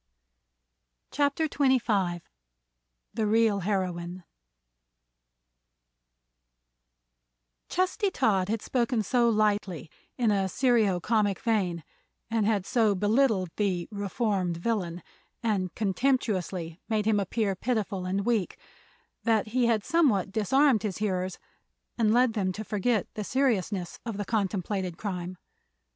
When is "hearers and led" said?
20.97-22.33